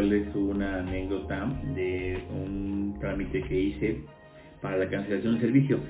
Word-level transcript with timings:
platicarles 0.00 0.34
una 0.34 0.78
anécdota 0.78 1.46
de 1.74 2.22
un 2.30 2.96
trámite 3.00 3.42
que 3.42 3.60
hice 3.60 4.00
para 4.60 4.76
la 4.78 4.88
cancelación 4.88 5.34
del 5.34 5.42
servicio. 5.42 5.80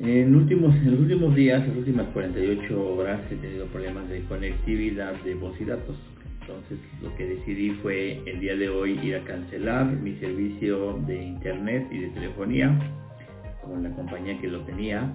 En, 0.00 0.34
últimos, 0.34 0.74
en 0.76 0.92
los 0.92 1.00
últimos 1.00 1.34
días, 1.34 1.66
las 1.66 1.76
últimas 1.76 2.06
48 2.12 2.94
horas, 2.94 3.20
he 3.30 3.36
tenido 3.36 3.66
problemas 3.66 4.08
de 4.08 4.20
conectividad 4.22 5.14
de 5.24 5.34
voz 5.34 5.60
y 5.60 5.64
datos. 5.64 5.96
Entonces 6.40 6.78
lo 7.02 7.14
que 7.16 7.26
decidí 7.26 7.70
fue 7.82 8.22
el 8.24 8.40
día 8.40 8.56
de 8.56 8.68
hoy 8.68 8.98
ir 9.02 9.16
a 9.16 9.24
cancelar 9.24 9.86
mi 9.86 10.14
servicio 10.14 10.98
de 11.06 11.22
internet 11.22 11.86
y 11.90 11.98
de 11.98 12.08
telefonía 12.08 12.78
con 13.62 13.82
la 13.82 13.90
compañía 13.90 14.40
que 14.40 14.48
lo 14.48 14.60
tenía, 14.60 15.12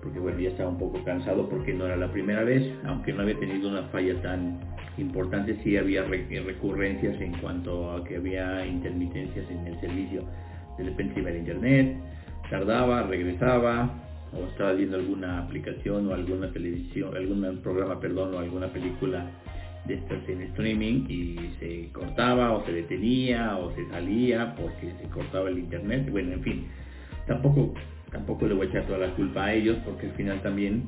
porque 0.00 0.18
bueno, 0.18 0.38
ya 0.38 0.48
estaba 0.48 0.70
un 0.70 0.78
poco 0.78 1.04
cansado 1.04 1.50
porque 1.50 1.74
no 1.74 1.84
era 1.84 1.96
la 1.96 2.10
primera 2.10 2.44
vez, 2.44 2.72
aunque 2.86 3.12
no 3.12 3.22
había 3.22 3.38
tenido 3.38 3.68
una 3.68 3.82
falla 3.88 4.22
tan 4.22 4.58
importante, 4.98 5.56
sí 5.62 5.76
había 5.76 6.04
recurrencias 6.04 7.20
en 7.20 7.32
cuanto 7.38 7.92
a 7.92 8.04
que 8.04 8.16
había 8.16 8.66
intermitencias 8.66 9.50
en 9.50 9.66
el 9.66 9.80
servicio. 9.80 10.24
De 10.78 10.84
repente 10.84 11.20
iba 11.20 11.30
internet, 11.30 11.96
tardaba, 12.48 13.02
regresaba, 13.04 13.90
o 14.32 14.46
estaba 14.46 14.72
viendo 14.72 14.96
alguna 14.96 15.38
aplicación 15.38 16.08
o 16.08 16.14
alguna 16.14 16.52
televisión, 16.52 17.16
algún 17.16 17.60
programa, 17.62 17.98
perdón, 17.98 18.34
o 18.34 18.38
alguna 18.38 18.68
película 18.68 19.26
de 19.86 19.94
estas 19.94 20.28
en 20.28 20.42
streaming 20.42 21.06
y 21.08 21.36
se 21.58 21.88
cortaba 21.92 22.52
o 22.52 22.64
se 22.64 22.72
detenía 22.72 23.56
o 23.56 23.74
se 23.74 23.88
salía 23.88 24.54
porque 24.54 24.92
se 25.00 25.08
cortaba 25.08 25.48
el 25.48 25.58
internet, 25.58 26.08
bueno, 26.10 26.32
en 26.32 26.42
fin, 26.42 26.66
tampoco, 27.26 27.74
tampoco 28.12 28.46
le 28.46 28.54
voy 28.54 28.66
a 28.66 28.70
echar 28.70 28.86
toda 28.86 28.98
la 28.98 29.14
culpa 29.14 29.46
a 29.46 29.54
ellos 29.54 29.78
porque 29.84 30.06
al 30.06 30.12
final 30.12 30.42
también 30.42 30.84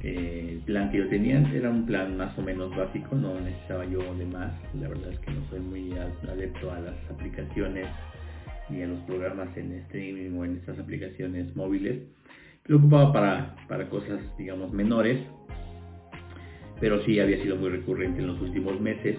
el 0.00 0.60
plan 0.66 0.90
que 0.90 0.98
yo 0.98 1.08
tenía 1.08 1.40
era 1.52 1.70
un 1.70 1.86
plan 1.86 2.16
más 2.16 2.36
o 2.38 2.42
menos 2.42 2.74
básico, 2.76 3.16
no 3.16 3.40
necesitaba 3.40 3.84
yo 3.86 4.14
de 4.14 4.26
más, 4.26 4.52
la 4.74 4.88
verdad 4.88 5.12
es 5.12 5.18
que 5.20 5.30
no 5.32 5.44
soy 5.50 5.60
muy 5.60 5.92
adepto 5.92 6.70
a 6.70 6.80
las 6.80 7.10
aplicaciones 7.10 7.86
ni 8.68 8.82
a 8.82 8.86
los 8.86 9.00
programas 9.00 9.56
en 9.56 9.72
streaming 9.72 10.36
o 10.36 10.44
en 10.44 10.56
estas 10.56 10.78
aplicaciones 10.78 11.54
móviles, 11.56 12.02
lo 12.66 12.76
ocupaba 12.76 13.12
para, 13.12 13.56
para 13.66 13.88
cosas 13.88 14.20
digamos 14.36 14.72
menores 14.72 15.18
pero 16.80 17.02
sí 17.04 17.18
había 17.20 17.42
sido 17.42 17.56
muy 17.56 17.70
recurrente 17.70 18.20
en 18.20 18.28
los 18.28 18.40
últimos 18.40 18.80
meses. 18.80 19.16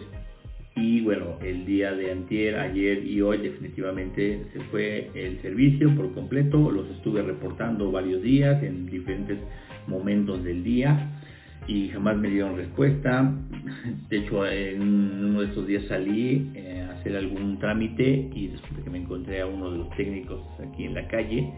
Y 0.76 1.02
bueno, 1.02 1.38
el 1.42 1.66
día 1.66 1.92
de 1.92 2.12
antier, 2.12 2.58
ayer 2.58 3.04
y 3.04 3.22
hoy 3.22 3.40
definitivamente 3.40 4.46
se 4.54 4.60
fue 4.66 5.10
el 5.14 5.42
servicio 5.42 5.94
por 5.96 6.14
completo. 6.14 6.72
Los 6.72 6.90
estuve 6.92 7.22
reportando 7.22 7.92
varios 7.92 8.22
días 8.22 8.62
en 8.64 8.86
diferentes 8.86 9.40
momentos 9.90 10.44
del 10.44 10.64
día 10.64 11.12
y 11.68 11.90
jamás 11.90 12.18
me 12.18 12.30
dieron 12.30 12.56
respuesta. 12.56 13.32
De 14.10 14.18
hecho, 14.18 14.46
en 14.48 14.82
uno 14.82 15.42
de 15.42 15.52
esos 15.52 15.68
días 15.68 15.84
salí 15.88 16.52
eh, 16.56 16.88
a 16.88 16.94
hacer 16.94 17.16
algún 17.18 17.60
trámite 17.60 18.30
y 18.34 18.48
después 18.48 18.78
de 18.78 18.84
que 18.84 18.90
me 18.90 19.00
encontré 19.00 19.42
a 19.42 19.48
uno 19.48 19.72
de 19.72 19.78
los 19.80 19.90
técnicos 19.92 20.42
aquí 20.66 20.86
en 20.86 20.94
la 20.94 21.08
calle, 21.08 21.52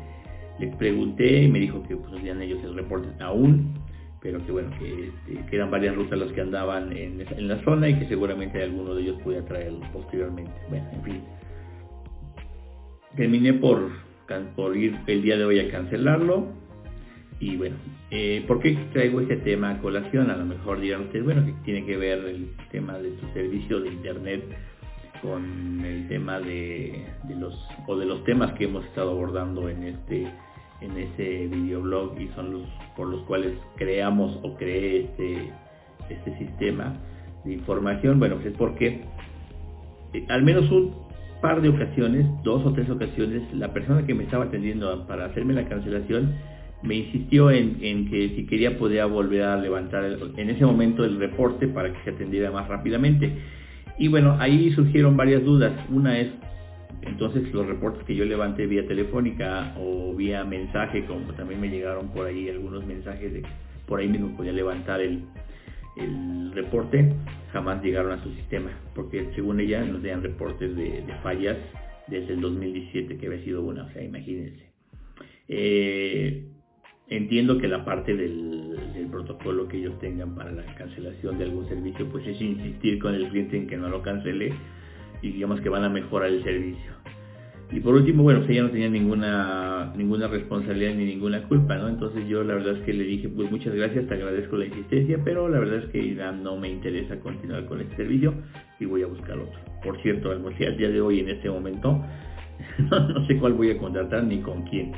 le 0.59 0.67
pregunté 0.77 1.43
y 1.43 1.47
me 1.47 1.59
dijo 1.59 1.83
que 1.83 1.95
pues 1.95 2.23
ellos 2.23 2.63
el 2.63 2.75
reporte 2.75 3.09
aún 3.23 3.73
pero 4.21 4.43
que 4.45 4.51
bueno, 4.51 4.69
este, 4.73 5.45
que, 5.49 5.55
eran 5.55 5.71
varias 5.71 5.95
rutas 5.95 6.17
las 6.19 6.31
que 6.31 6.41
andaban 6.41 6.95
en, 6.95 7.47
la 7.47 7.63
zona 7.63 7.89
y 7.89 7.97
que 7.97 8.07
seguramente 8.07 8.61
alguno 8.61 8.93
de 8.93 9.01
ellos 9.01 9.21
podía 9.23 9.43
traerlo 9.43 9.81
posteriormente. 9.91 10.53
Bueno, 10.69 10.87
en 10.93 11.03
fin. 11.03 11.23
Terminé 13.15 13.53
por 13.53 14.77
ir 14.77 14.97
el 15.07 15.21
día 15.23 15.37
de 15.37 15.43
hoy 15.43 15.59
a 15.59 15.71
cancelarlo. 15.71 16.60
Y 17.41 17.57
bueno, 17.57 17.75
eh, 18.11 18.45
¿por 18.47 18.59
qué 18.59 18.77
traigo 18.93 19.19
este 19.19 19.37
tema 19.37 19.71
a 19.71 19.79
colación? 19.79 20.29
A 20.29 20.37
lo 20.37 20.45
mejor 20.45 20.79
dirán 20.79 21.01
ustedes, 21.01 21.25
bueno, 21.25 21.43
que 21.43 21.53
tiene 21.65 21.83
que 21.87 21.97
ver 21.97 22.19
el 22.19 22.51
tema 22.71 22.99
de 22.99 23.09
tu 23.09 23.27
servicio 23.33 23.81
de 23.81 23.89
internet 23.89 24.43
con 25.23 25.83
el 25.83 26.07
tema 26.07 26.39
de, 26.39 27.03
de 27.23 27.35
los 27.35 27.53
o 27.87 27.97
de 27.97 28.05
los 28.05 28.23
temas 28.25 28.53
que 28.53 28.65
hemos 28.65 28.85
estado 28.85 29.11
abordando 29.11 29.69
en 29.69 29.83
este 29.83 30.27
en 30.81 30.97
ese 30.97 31.47
videoblog 31.47 32.19
y 32.19 32.27
son 32.35 32.53
los 32.53 32.63
por 32.95 33.07
los 33.07 33.21
cuales 33.23 33.53
creamos 33.75 34.37
o 34.43 34.55
creé 34.55 35.05
este, 35.05 35.51
este 36.09 36.37
sistema 36.37 36.95
de 37.43 37.53
información. 37.53 38.19
Bueno, 38.19 38.35
pues 38.35 38.47
es 38.47 38.57
porque 38.57 39.01
eh, 40.13 40.25
al 40.29 40.43
menos 40.43 40.69
un 40.69 40.93
par 41.41 41.59
de 41.61 41.69
ocasiones, 41.69 42.27
dos 42.43 42.63
o 42.67 42.73
tres 42.73 42.87
ocasiones, 42.87 43.51
la 43.53 43.73
persona 43.73 44.05
que 44.05 44.13
me 44.13 44.25
estaba 44.25 44.45
atendiendo 44.45 45.07
para 45.07 45.25
hacerme 45.25 45.53
la 45.53 45.67
cancelación 45.67 46.35
me 46.83 46.95
insistió 46.95 47.51
en, 47.51 48.09
que 48.09 48.33
si 48.35 48.45
quería 48.45 48.77
podía 48.77 49.05
volver 49.05 49.43
a 49.43 49.57
levantar 49.57 50.03
en 50.37 50.49
ese 50.49 50.65
momento 50.65 51.05
el 51.05 51.17
reporte 51.17 51.67
para 51.67 51.93
que 51.93 52.03
se 52.03 52.09
atendiera 52.11 52.51
más 52.51 52.67
rápidamente. 52.67 53.31
Y 53.97 54.07
bueno, 54.07 54.35
ahí 54.39 54.71
surgieron 54.71 55.15
varias 55.15 55.43
dudas. 55.43 55.73
Una 55.89 56.17
es 56.19 56.29
entonces 57.03 57.51
los 57.53 57.65
reportes 57.67 58.03
que 58.05 58.15
yo 58.15 58.25
levanté 58.25 58.67
vía 58.67 58.87
telefónica 58.87 59.75
o 59.79 60.13
vía 60.15 60.43
mensaje, 60.43 61.05
como 61.05 61.33
también 61.33 61.59
me 61.59 61.69
llegaron 61.69 62.09
por 62.09 62.27
ahí 62.27 62.49
algunos 62.49 62.85
mensajes 62.85 63.33
de 63.33 63.43
por 63.87 63.99
ahí 63.99 64.07
mismo 64.07 64.35
podía 64.37 64.53
levantar 64.53 65.01
el, 65.01 65.23
reporte, 66.53 67.13
jamás 67.51 67.83
llegaron 67.83 68.11
a 68.13 68.23
su 68.23 68.31
sistema, 68.33 68.71
porque 68.95 69.29
según 69.35 69.59
ella 69.59 69.83
nos 69.83 70.01
dan 70.01 70.23
reportes 70.23 70.75
de, 70.75 71.03
fallas 71.21 71.57
desde 72.07 72.33
el 72.33 72.41
2017 72.41 73.17
que 73.17 73.27
había 73.27 73.43
sido 73.43 73.61
una, 73.61 73.83
o 73.83 73.89
sea, 73.91 74.01
imagínense. 74.01 74.63
Eh, 75.49 76.50
entiendo 77.11 77.57
que 77.57 77.67
la 77.67 77.85
parte 77.85 78.15
del, 78.15 78.49
protocolo 79.11 79.67
que 79.67 79.77
ellos 79.77 79.99
tengan 79.99 80.35
para 80.35 80.51
la 80.51 80.63
cancelación 80.75 81.37
de 81.37 81.43
algún 81.43 81.67
servicio, 81.67 82.07
pues 82.09 82.25
es 82.25 82.41
insistir 82.41 82.97
con 82.97 83.13
el 83.13 83.27
cliente 83.27 83.57
en 83.57 83.67
que 83.67 83.75
no 83.75 83.89
lo 83.89 84.01
cancele, 84.01 84.53
y 85.21 85.31
digamos 85.31 85.59
que 85.59 85.67
van 85.67 85.83
a 85.83 85.89
mejorar 85.89 86.29
el 86.29 86.41
servicio. 86.43 86.91
Y 87.71 87.81
por 87.81 87.95
último, 87.95 88.23
bueno, 88.23 88.39
pues 88.39 88.51
ella 88.51 88.63
no 88.63 88.71
tenía 88.71 88.89
ninguna, 88.89 89.93
ninguna 89.97 90.27
responsabilidad 90.27 90.93
ni 90.95 91.05
ninguna 91.05 91.43
culpa, 91.43 91.75
¿no? 91.75 91.89
Entonces 91.89 92.27
yo 92.27 92.43
la 92.43 92.55
verdad 92.55 92.77
es 92.77 92.83
que 92.83 92.93
le 92.93 93.03
dije, 93.03 93.27
pues 93.27 93.51
muchas 93.51 93.73
gracias, 93.73 94.07
te 94.07 94.13
agradezco 94.13 94.57
la 94.57 94.65
insistencia, 94.65 95.19
pero 95.23 95.49
la 95.49 95.59
verdad 95.59 95.79
es 95.79 95.89
que 95.89 96.15
ya 96.15 96.31
no 96.31 96.55
me 96.55 96.69
interesa 96.69 97.19
continuar 97.19 97.65
con 97.65 97.81
este 97.81 97.97
servicio 97.97 98.33
y 98.79 98.85
voy 98.85 99.03
a 99.03 99.07
buscar 99.07 99.37
otro. 99.37 99.59
Por 99.83 100.01
cierto, 100.01 100.31
al 100.31 100.77
día 100.77 100.89
de 100.89 101.01
hoy, 101.01 101.19
en 101.19 101.29
este 101.29 101.49
momento, 101.49 102.01
no, 102.91 103.27
sé 103.27 103.37
cuál 103.37 103.53
voy 103.53 103.71
a 103.71 103.77
contratar 103.77 104.23
ni 104.23 104.39
con 104.39 104.63
quién. 104.63 104.91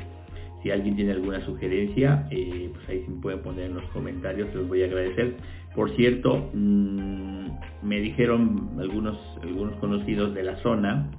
Si 0.64 0.70
alguien 0.70 0.96
tiene 0.96 1.12
alguna 1.12 1.44
sugerencia, 1.44 2.26
eh, 2.30 2.70
pues 2.72 2.88
ahí 2.88 3.02
se 3.04 3.10
me 3.10 3.20
puede 3.20 3.36
poner 3.36 3.66
en 3.66 3.74
los 3.74 3.84
comentarios, 3.90 4.48
se 4.50 4.56
los 4.56 4.66
voy 4.66 4.82
a 4.82 4.86
agradecer. 4.86 5.34
Por 5.76 5.94
cierto, 5.94 6.50
mmm, 6.54 7.48
me 7.82 8.00
dijeron 8.00 8.70
algunos, 8.78 9.18
algunos 9.42 9.76
conocidos 9.76 10.34
de 10.34 10.42
la 10.42 10.56
zona 10.62 11.10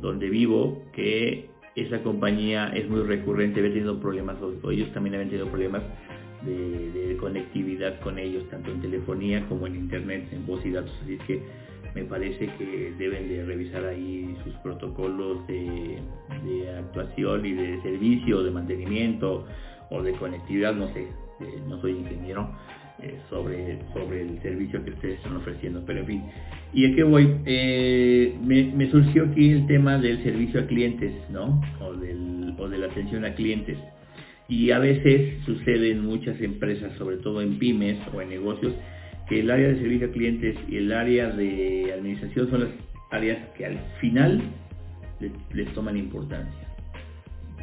donde 0.00 0.28
vivo 0.28 0.82
que 0.92 1.48
esa 1.76 2.02
compañía 2.02 2.72
es 2.74 2.88
muy 2.90 3.02
recurrente, 3.02 3.60
había 3.60 3.72
tenido 3.72 4.00
problemas, 4.00 4.36
o 4.42 4.70
ellos 4.70 4.92
también 4.92 5.14
habían 5.14 5.30
tenido 5.30 5.48
problemas 5.48 5.82
de, 6.44 7.16
conectividad 7.20 8.00
con 8.00 8.18
ellos, 8.18 8.48
tanto 8.48 8.70
en 8.72 8.80
telefonía 8.80 9.46
como 9.48 9.66
en 9.66 9.76
internet, 9.76 10.26
en 10.32 10.46
voz 10.46 10.64
y 10.64 10.70
datos, 10.70 10.92
así 11.02 11.18
que 11.26 11.42
me 11.94 12.04
parece 12.04 12.46
que 12.58 12.92
deben 12.98 13.28
de 13.28 13.44
revisar 13.44 13.84
ahí 13.84 14.36
sus 14.44 14.54
protocolos 14.56 15.46
de, 15.46 15.98
actuación 16.78 17.44
y 17.44 17.52
de 17.52 17.82
servicio, 17.82 18.42
de 18.42 18.50
mantenimiento 18.50 19.46
o 19.90 20.02
de 20.02 20.12
conectividad, 20.12 20.74
no 20.74 20.92
sé, 20.92 21.00
eh, 21.02 21.58
no 21.68 21.80
soy 21.80 21.92
ingeniero, 21.92 22.50
eh, 23.02 23.18
sobre, 23.28 23.78
sobre 23.94 24.22
el 24.22 24.42
servicio 24.42 24.84
que 24.84 24.90
ustedes 24.90 25.16
están 25.16 25.36
ofreciendo. 25.36 25.82
Pero 25.86 26.00
en 26.00 26.06
fin, 26.06 26.22
¿y 26.72 26.90
a 26.90 26.94
qué 26.94 27.02
voy? 27.02 27.36
Eh, 27.46 28.36
me, 28.42 28.90
surgió 28.90 29.24
aquí 29.24 29.50
el 29.50 29.66
tema 29.66 29.98
del 29.98 30.22
servicio 30.22 30.60
a 30.60 30.66
clientes, 30.66 31.12
¿no? 31.30 31.60
O, 31.80 31.94
del, 31.94 32.54
o 32.58 32.68
de 32.68 32.78
la 32.78 32.86
atención 32.86 33.24
a 33.24 33.34
clientes. 33.34 33.78
Y 34.48 34.70
a 34.72 34.78
veces 34.78 35.38
sucede 35.44 35.92
en 35.92 36.04
muchas 36.04 36.40
empresas, 36.40 36.92
sobre 36.98 37.16
todo 37.18 37.40
en 37.40 37.58
pymes 37.58 37.98
o 38.12 38.20
en 38.20 38.28
negocios, 38.30 38.74
que 39.30 39.40
el 39.40 39.50
área 39.50 39.68
de 39.68 39.76
servicio 39.76 40.08
a 40.08 40.10
clientes 40.10 40.56
y 40.68 40.78
el 40.78 40.92
área 40.92 41.30
de 41.30 41.92
administración 41.94 42.50
son 42.50 42.60
las 42.62 42.70
áreas 43.12 43.38
que 43.56 43.64
al 43.64 43.78
final 44.00 44.42
les, 45.54 45.72
toman 45.72 45.96
importancia 45.96 46.66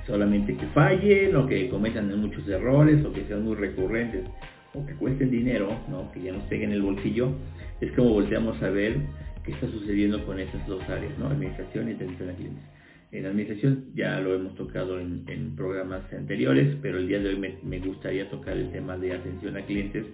solamente 0.05 0.55
que 0.55 0.65
fallen 0.67 1.35
o 1.35 1.45
que 1.45 1.67
cometan 1.69 2.17
muchos 2.21 2.47
errores 2.47 3.03
o 3.03 3.11
que 3.11 3.25
sean 3.25 3.43
muy 3.43 3.55
recurrentes 3.55 4.23
o 4.73 4.85
que 4.85 4.93
cuesten 4.93 5.29
dinero, 5.29 5.77
¿no? 5.89 6.09
que 6.13 6.21
ya 6.21 6.31
nos 6.31 6.43
peguen 6.43 6.71
el 6.71 6.81
bolsillo, 6.81 7.33
es 7.81 7.91
como 7.91 8.11
volteamos 8.11 8.63
a 8.63 8.69
ver 8.69 8.95
qué 9.43 9.51
está 9.51 9.67
sucediendo 9.67 10.25
con 10.25 10.39
esas 10.39 10.65
dos 10.67 10.81
áreas, 10.83 11.17
¿no? 11.19 11.27
administración 11.27 11.89
y 11.89 11.93
atención 11.93 12.29
a 12.29 12.33
clientes. 12.33 12.63
En 13.11 13.25
administración 13.25 13.85
ya 13.93 14.19
lo 14.21 14.35
hemos 14.35 14.55
tocado 14.55 14.99
en, 14.99 15.55
programas 15.57 16.01
anteriores, 16.13 16.77
pero 16.81 16.97
el 16.97 17.07
día 17.07 17.19
de 17.19 17.29
hoy 17.29 17.57
me, 17.63 17.79
gustaría 17.79 18.29
tocar 18.29 18.55
el 18.55 18.71
tema 18.71 18.97
de 18.97 19.13
atención 19.13 19.57
a 19.57 19.65
clientes, 19.65 20.05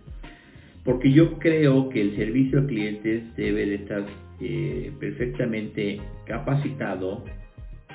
porque 0.84 1.12
yo 1.12 1.40
creo 1.40 1.90
que 1.90 2.02
el 2.02 2.16
servicio 2.16 2.60
a 2.60 2.68
clientes 2.68 3.24
debe 3.36 3.66
de 3.66 3.76
estar 3.76 4.06
eh, 4.42 4.92
perfectamente 5.00 6.02
capacitado 6.26 7.24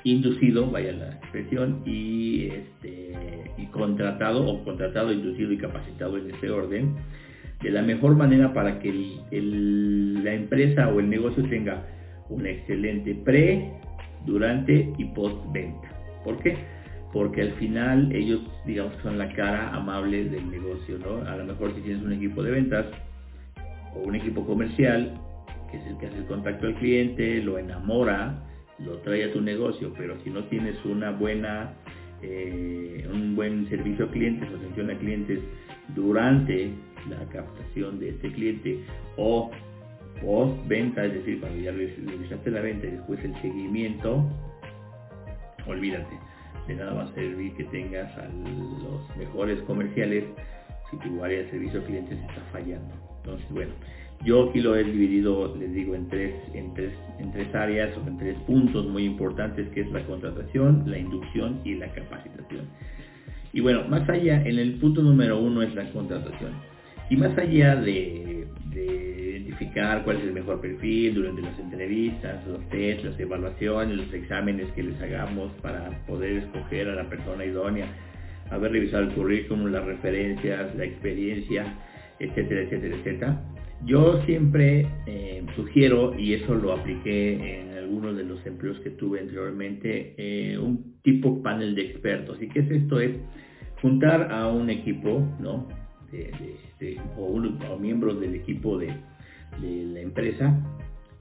inducido, 0.05 0.71
vaya 0.71 0.93
la 0.93 1.11
expresión, 1.13 1.83
este, 1.85 3.13
y 3.57 3.67
contratado 3.67 4.47
o 4.47 4.65
contratado, 4.65 5.13
inducido 5.13 5.53
y 5.53 5.59
capacitado 5.59 6.17
en 6.19 6.35
ese 6.35 6.51
orden, 6.51 6.95
de 7.63 7.71
la 7.71 7.83
mejor 7.83 8.17
manera 8.17 8.55
para 8.55 8.79
que 8.79 8.93
la 9.33 10.33
empresa 10.33 10.89
o 10.89 11.01
el 11.01 11.11
negocio 11.11 11.43
tenga 11.49 11.85
una 12.29 12.51
excelente 12.51 13.15
pre, 13.25 13.73
durante 14.25 14.93
y 14.97 15.05
post 15.07 15.37
venta. 15.53 15.89
¿Por 16.25 16.39
qué? 16.39 16.57
Porque 17.13 17.43
al 17.43 17.53
final 17.53 18.13
ellos, 18.13 18.41
digamos, 18.67 18.93
son 19.03 19.19
la 19.19 19.33
cara 19.33 19.75
amable 19.75 20.25
del 20.25 20.51
negocio, 20.51 20.99
¿no? 20.99 21.27
A 21.29 21.37
lo 21.37 21.45
mejor 21.45 21.75
si 21.75 21.81
tienes 21.81 22.03
un 22.03 22.13
equipo 22.13 22.43
de 22.43 22.51
ventas 22.51 22.87
o 23.95 24.01
un 24.01 24.15
equipo 24.15 24.45
comercial, 24.45 25.15
que 25.71 25.79
es 25.79 25.87
el 25.87 25.99
que 25.99 26.07
hace 26.07 26.19
el 26.19 26.27
contacto 26.27 26.67
al 26.67 26.75
cliente, 26.75 27.43
lo 27.43 27.59
enamora, 27.59 28.43
lo 28.79 28.99
trae 28.99 29.25
a 29.25 29.33
tu 29.33 29.41
negocio, 29.41 29.93
pero 29.97 30.17
si 30.23 30.31
no 30.31 30.45
tienes 30.45 30.77
una 30.85 31.11
buena, 31.11 31.73
eh, 32.23 33.09
un 33.13 33.35
buen 33.35 33.69
servicio 33.69 34.07
a 34.07 34.11
clientes, 34.11 34.49
atención 34.49 34.91
a 34.91 34.99
clientes 34.99 35.41
durante 35.95 36.71
la 37.09 37.25
captación 37.31 37.99
de 37.99 38.11
este 38.11 38.33
cliente 38.33 38.85
o 39.17 39.51
post 40.21 40.67
venta, 40.67 41.05
es 41.05 41.15
decir, 41.15 41.41
cuando 41.41 41.61
ya 41.61 41.73
realizaste 41.73 42.51
la 42.51 42.61
venta 42.61 42.87
y 42.87 42.91
después 42.91 43.23
el 43.25 43.35
seguimiento, 43.41 44.25
olvídate, 45.67 46.19
de 46.69 46.75
nada 46.77 46.93
va 46.93 47.03
a 47.05 47.15
servir 47.15 47.55
que 47.55 47.65
tengas 47.65 48.17
a 48.17 48.27
los 48.27 49.17
mejores 49.17 49.61
comerciales 49.63 50.25
si 50.91 50.97
tu 50.99 51.25
área 51.25 51.43
de 51.43 51.51
servicio 51.51 51.81
a 51.81 51.85
clientes 51.85 52.19
está 52.19 52.41
fallando. 52.53 52.95
Entonces, 53.23 53.47
bueno, 53.51 53.73
yo 54.25 54.49
aquí 54.49 54.61
lo 54.61 54.77
he 54.77 54.85
dividido, 54.85 55.55
les 55.57 55.73
digo, 55.73 55.95
en 55.95 56.09
tres, 56.09 56.35
en 56.55 56.75
tres, 56.75 56.93
en 57.19 57.33
tres 57.33 57.55
áreas 57.55 57.91
o 57.97 58.07
en 58.07 58.19
tres 58.19 58.37
puntos 58.47 58.87
muy 58.87 59.05
importantes, 59.05 59.69
que 59.71 59.81
es 59.81 59.91
la 59.91 60.05
contratación, 60.05 60.85
la 60.87 60.99
inducción 60.99 61.61
y 61.65 61.75
la 61.75 61.91
capacitación. 61.93 62.67
Y 63.53 63.61
bueno, 63.61 63.85
más 63.89 64.09
allá, 64.09 64.43
en 64.43 64.59
el 64.59 64.75
punto 64.75 65.03
número 65.03 65.41
uno 65.41 65.63
es 65.63 65.75
la 65.75 65.91
contratación. 65.93 66.53
Y 67.11 67.17
más 67.17 67.37
allá 67.39 67.77
de, 67.77 68.47
identificar 68.85 70.05
cuál 70.05 70.19
es 70.19 70.25
el 70.25 70.33
mejor 70.33 70.61
perfil 70.61 71.15
durante 71.15 71.43
las 71.43 71.59
entrevistas, 71.59 72.47
los 72.47 72.69
tests, 72.69 73.05
las 73.05 73.21
evaluaciones, 73.21 73.97
los 73.97 74.15
exámenes 74.15 74.71
que 74.73 74.83
les 74.83 75.01
hagamos 75.01 75.53
para 75.63 75.91
poder 76.07 76.45
escoger 76.45 76.89
a 76.89 76.95
la 76.95 77.09
persona 77.09 77.45
idónea, 77.45 77.87
haber 78.51 78.73
revisado 78.73 79.05
el 79.05 79.15
currículum, 79.15 79.67
las 79.71 79.85
referencias, 79.85 80.75
la 80.77 80.85
experiencia, 80.85 81.79
etcétera, 82.19 82.63
etcétera, 82.63 82.97
etcétera. 82.97 83.45
Yo 83.85 84.23
siempre 84.27 84.87
eh, 85.07 85.45
sugiero, 85.55 86.19
y 86.19 86.35
eso 86.35 86.55
lo 86.55 86.73
apliqué 86.73 87.61
en 87.61 87.79
algunos 87.79 88.17
de 88.17 88.25
los 88.25 88.45
empleos 88.45 88.79
que 88.81 88.91
tuve 88.91 89.21
anteriormente, 89.21 90.15
eh, 90.17 90.59
un 90.59 91.01
tipo 91.03 91.43
panel 91.43 91.75
de 91.75 91.83
expertos. 91.83 92.43
¿Y 92.43 92.49
qué 92.49 92.61
es 92.61 92.71
esto? 92.71 93.01
Es 93.01 93.13
juntar 93.81 94.33
a 94.33 94.49
un 94.49 94.69
equipo, 94.69 95.25
¿no? 95.41 95.69
O, 97.17 97.79
miembros 97.79 98.21
del 98.21 98.35
equipo 98.35 98.79
de, 98.79 98.95
la 99.61 100.01
empresa 100.01 100.57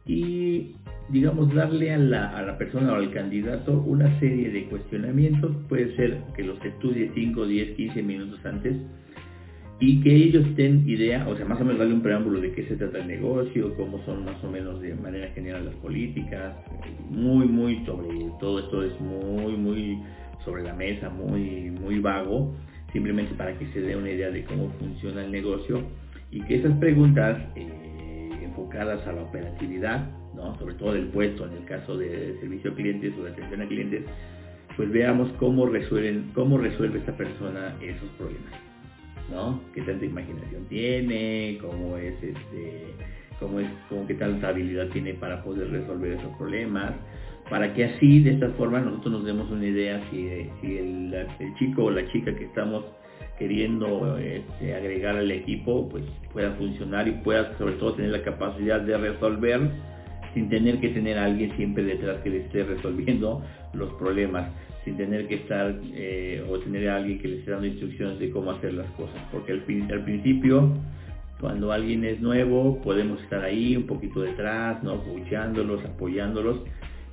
y 0.06 0.76
digamos 1.10 1.54
darle 1.56 1.94
a 1.94 1.98
la, 1.98 2.38
a 2.38 2.42
la, 2.44 2.58
persona 2.58 2.94
o 2.94 2.96
al 2.96 3.12
candidato 3.12 3.72
una 3.82 4.20
serie 4.20 4.52
de 4.52 4.66
cuestionamientos, 4.66 5.56
puede 5.70 5.96
ser 5.96 6.22
que 6.36 6.44
los 6.44 6.64
estudie 6.64 7.12
5, 7.14 7.46
10, 7.46 7.76
15 7.76 8.04
minutos 8.04 8.40
antes 8.46 8.76
y 9.80 10.02
que 10.02 10.14
ellos 10.14 10.44
den 10.56 10.90
idea, 10.90 11.28
o 11.28 11.36
sea, 11.36 11.46
más 11.46 11.62
o 11.62 11.64
menos 11.64 11.80
darle 11.80 11.94
un 11.94 12.02
preámbulo 12.02 12.42
de 12.42 12.52
qué 12.52 12.64
se 12.68 12.76
trata 12.76 12.98
el 12.98 13.08
negocio, 13.08 13.76
cómo 13.76 14.04
son 14.06 14.26
más 14.26 14.44
o 14.44 14.50
menos 14.50 14.82
de 14.82 14.96
manera 14.96 15.30
general 15.30 15.66
las 15.66 15.76
políticas, 15.76 16.56
muy, 17.10 17.48
muy 17.48 17.86
sobre 17.86 18.10
todo 18.40 18.60
esto 18.60 18.84
es 18.84 19.00
muy, 19.00 19.56
muy 19.56 20.00
sobre 20.44 20.64
la 20.64 20.74
mesa, 20.74 21.10
muy, 21.10 21.70
muy 21.70 22.00
vago, 22.00 22.56
simplemente 22.98 23.36
para 23.36 23.56
que 23.56 23.68
se 23.74 23.82
dé 23.82 23.96
una 23.96 24.10
idea 24.10 24.32
de 24.32 24.44
cómo 24.46 24.72
funciona 24.80 25.24
el 25.24 25.32
negocio 25.32 25.84
y 26.32 26.42
que 26.42 26.56
esas 26.56 26.76
preguntas 26.80 27.38
eh, 27.56 28.32
enfocadas 28.42 29.06
a 29.06 29.12
la 29.12 29.22
operatividad, 29.22 30.10
¿no? 30.34 30.58
sobre 30.58 30.74
todo 30.74 30.94
del 30.94 31.06
puesto 31.10 31.46
en 31.46 31.54
el 31.58 31.66
caso 31.66 31.96
de 31.96 32.36
servicio 32.40 32.72
a 32.72 32.74
clientes 32.74 33.14
o 33.20 33.24
de 33.24 33.34
atención 33.34 33.62
a 33.62 33.68
clientes, 33.68 34.04
pues 34.76 34.92
veamos 34.92 35.32
cómo 35.34 35.68
resuelven, 35.68 36.32
cómo 36.34 36.58
resuelve 36.58 36.98
esta 36.98 37.16
persona 37.16 37.76
esos 37.84 38.10
problemas, 38.18 38.54
¿no? 39.30 39.62
Qué 39.76 39.84
tanta 39.84 40.04
imaginación 40.04 40.66
tiene, 40.66 41.60
cómo 41.62 41.98
es 41.98 42.16
este, 42.16 42.96
cómo 43.40 43.60
es, 43.60 43.68
cómo 43.90 44.08
qué 44.08 44.16
tanta 44.16 44.50
habilidad 44.50 44.88
tiene 44.88 45.14
para 45.14 45.44
poder 45.44 45.70
resolver 45.70 46.14
esos 46.14 46.36
problemas, 46.36 46.94
para 47.50 47.74
que 47.74 47.86
así, 47.86 48.20
de 48.22 48.32
esta 48.32 48.50
forma, 48.52 48.80
nosotros 48.80 49.14
nos 49.14 49.26
demos 49.26 49.50
una 49.50 49.66
idea 49.66 50.02
si, 50.12 50.28
el, 50.28 51.16
chico 51.58 51.86
o 51.86 51.92
la 51.92 52.06
chica 52.12 52.36
que 52.36 52.46
estamos 52.46 52.84
queriendo 53.40 54.18
este, 54.18 54.76
agregar 54.76 55.16
al 55.16 55.32
equipo, 55.32 55.88
pues 55.90 56.04
pueda 56.34 56.52
funcionar 56.54 57.08
y 57.08 57.12
pueda 57.12 57.58
sobre 57.58 57.76
todo 57.76 57.94
tener 57.94 58.12
la 58.12 58.24
capacidad 58.24 58.82
de 58.82 58.98
resolver 58.98 59.62
sin 60.34 60.50
tener 60.50 60.80
que 60.80 60.90
tener 60.90 61.18
a 61.18 61.26
alguien 61.26 61.56
siempre 61.56 61.84
detrás 61.84 62.22
que 62.22 62.30
le 62.30 62.38
esté 62.40 62.64
resolviendo 62.64 63.44
los 63.74 63.92
problemas, 63.94 64.50
sin 64.84 64.98
tener 64.98 65.28
que 65.28 65.36
estar 65.36 65.74
eh, 65.94 66.44
o 66.50 66.60
tener 66.60 66.90
a 66.90 66.98
alguien 66.98 67.20
que 67.20 67.28
le 67.28 67.38
esté 67.40 67.52
dando 67.52 67.68
instrucciones 67.68 68.20
de 68.20 68.30
cómo 68.32 68.52
hacer 68.52 68.74
las 68.74 68.88
cosas, 68.92 69.22
porque 69.32 69.54
al, 69.54 69.64
al 69.92 70.04
principio 70.04 70.74
cuando 71.40 71.72
alguien 71.72 72.04
es 72.04 72.20
nuevo 72.20 72.82
podemos 72.82 73.22
estar 73.22 73.44
ahí 73.44 73.78
un 73.78 73.86
poquito 73.86 74.22
detrás, 74.22 74.82
¿no? 74.84 74.94
apoyándolos, 74.94 75.84
apoyándolos, 75.86 76.62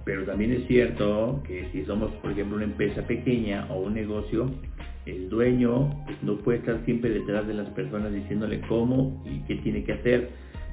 pero 0.05 0.25
también 0.25 0.53
es 0.53 0.67
cierto 0.67 1.43
que 1.47 1.69
si 1.73 1.85
somos, 1.85 2.13
por 2.17 2.33
ejemplo, 2.33 2.57
una 2.57 2.67
empresa 2.67 3.07
pequeña 3.07 3.67
o 3.71 3.81
un 3.81 3.95
negocio, 3.95 4.51
el 5.07 5.29
dueño 5.29 6.05
pues, 6.05 6.23
no 6.23 6.37
puede 6.39 6.59
estar 6.59 6.85
siempre 6.85 7.11
detrás 7.11 7.47
de 7.47 7.55
las 7.55 7.69
personas 7.71 8.13
diciéndole 8.13 8.61
cómo 8.63 9.23
y 9.25 9.41
qué 9.47 9.57
tiene 9.57 9.85
que 9.85 9.93
hacer. 9.93 10.31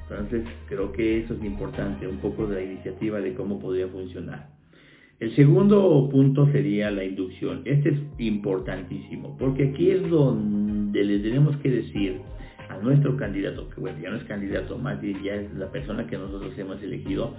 Entonces, 0.08 0.44
creo 0.68 0.92
que 0.92 1.20
eso 1.20 1.34
es 1.34 1.44
importante, 1.44 2.06
un 2.06 2.18
poco 2.18 2.46
de 2.46 2.56
la 2.56 2.62
iniciativa 2.62 3.20
de 3.20 3.34
cómo 3.34 3.58
podría 3.58 3.88
funcionar. 3.88 4.50
El 5.20 5.34
segundo 5.36 6.08
punto 6.10 6.50
sería 6.50 6.90
la 6.90 7.04
inducción. 7.04 7.62
Este 7.64 7.90
es 7.90 7.98
importantísimo, 8.18 9.36
porque 9.38 9.68
aquí 9.68 9.90
es 9.90 10.10
donde 10.10 11.04
le 11.04 11.20
tenemos 11.20 11.56
que 11.58 11.70
decir 11.70 12.20
a 12.68 12.76
nuestro 12.78 13.16
candidato, 13.16 13.68
que 13.70 13.80
bueno, 13.80 13.98
ya 14.02 14.10
no 14.10 14.16
es 14.16 14.24
candidato, 14.24 14.76
más 14.78 15.00
bien 15.00 15.22
ya 15.22 15.34
es 15.34 15.54
la 15.54 15.70
persona 15.70 16.06
que 16.06 16.18
nosotros 16.18 16.52
hemos 16.58 16.82
elegido, 16.82 17.34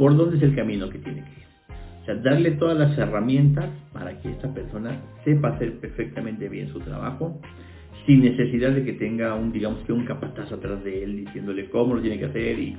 por 0.00 0.16
dónde 0.16 0.38
es 0.38 0.42
el 0.42 0.54
camino 0.54 0.88
que 0.88 0.98
tiene 0.98 1.22
que 1.22 1.30
ir. 1.30 1.76
O 2.00 2.04
sea, 2.06 2.14
darle 2.14 2.52
todas 2.52 2.78
las 2.78 2.96
herramientas 2.96 3.68
para 3.92 4.18
que 4.18 4.30
esta 4.30 4.52
persona 4.54 4.98
sepa 5.26 5.48
hacer 5.48 5.78
perfectamente 5.78 6.48
bien 6.48 6.72
su 6.72 6.80
trabajo, 6.80 7.38
sin 8.06 8.22
necesidad 8.22 8.70
de 8.70 8.82
que 8.82 8.94
tenga 8.94 9.34
un, 9.34 9.52
digamos 9.52 9.80
que 9.80 9.92
un 9.92 10.06
capataz 10.06 10.50
atrás 10.50 10.82
de 10.84 11.04
él 11.04 11.26
diciéndole 11.26 11.68
cómo 11.68 11.96
lo 11.96 12.00
tiene 12.00 12.18
que 12.18 12.24
hacer 12.24 12.58
y, 12.58 12.74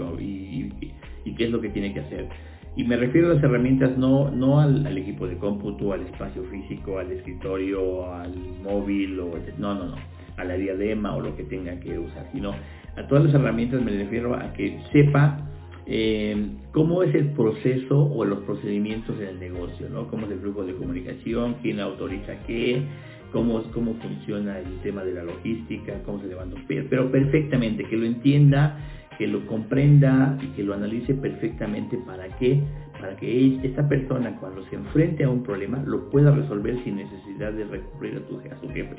qué 1.38 1.43
es 1.43 1.51
lo 1.51 1.62
que 1.62 1.69
tiene 1.69 1.93
que 1.93 2.00
hacer. 2.00 2.27
Y 2.75 2.86
me 2.86 2.98
refiero 2.98 3.29
a 3.29 3.36
las 3.36 3.43
herramientas 3.43 3.96
no, 4.00 4.31
no 4.31 4.60
al, 4.60 4.98
equipo 4.98 5.27
de 5.27 5.38
cómputo, 5.38 5.93
al 5.93 6.01
espacio 6.01 6.43
físico, 6.46 6.98
al 6.98 7.12
escritorio, 7.12 8.12
al 8.15 8.34
móvil, 8.63 9.19
o, 9.19 9.34
no, 9.60 9.75
no, 9.75 9.86
no, 9.89 9.96
a 10.38 10.43
la 10.43 10.55
diadema 10.55 11.15
o 11.15 11.22
lo 11.22 11.36
que 11.36 11.43
tenga 11.43 11.79
que 11.81 12.00
usar, 12.00 12.27
sino 12.34 12.55
a 12.98 13.07
todas 13.07 13.25
las 13.25 13.36
herramientas 13.36 13.79
me 13.84 13.91
refiero 13.91 14.34
a 14.34 14.51
que 14.53 14.79
sepa 14.91 15.50
eh, 15.85 16.50
cómo 16.71 17.03
es 17.03 17.13
el 17.15 17.31
proceso 17.31 18.03
o 18.03 18.25
los 18.25 18.39
procedimientos 18.39 19.19
en 19.19 19.27
el 19.27 19.39
negocio, 19.39 19.89
¿no? 19.89 20.07
Cómo 20.07 20.25
es 20.25 20.31
el 20.31 20.39
flujo 20.39 20.63
de 20.63 20.75
comunicación, 20.75 21.55
quién 21.61 21.79
autoriza 21.79 22.35
qué, 22.45 22.83
cómo, 23.31 23.63
cómo 23.71 23.95
funciona 23.95 24.59
el 24.59 24.79
tema 24.81 25.03
de 25.03 25.13
la 25.13 25.23
logística, 25.23 26.01
cómo 26.05 26.19
se 26.21 26.27
levanta 26.27 26.55
un 26.55 26.65
pero 26.89 27.11
perfectamente, 27.11 27.83
que 27.85 27.97
lo 27.97 28.05
entienda, 28.05 28.77
que 29.17 29.27
lo 29.27 29.45
comprenda 29.47 30.38
y 30.41 30.47
que 30.47 30.63
lo 30.63 30.73
analice 30.73 31.13
perfectamente 31.13 31.97
para 32.05 32.27
que 32.38 32.61
para 33.00 33.15
que 33.15 33.59
esta 33.63 33.88
persona 33.89 34.38
cuando 34.39 34.63
se 34.69 34.75
enfrente 34.75 35.23
a 35.23 35.29
un 35.29 35.41
problema 35.41 35.81
lo 35.85 36.09
pueda 36.09 36.31
resolver 36.31 36.81
sin 36.83 36.97
necesidad 36.97 37.51
de 37.51 37.65
recurrir 37.65 38.17
a, 38.17 38.27
tu, 38.27 38.39
a 38.39 38.61
su 38.61 38.69
jefe. 38.69 38.95